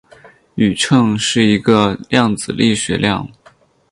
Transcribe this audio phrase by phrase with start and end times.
[0.55, 3.29] 宇称是一个量子力学量。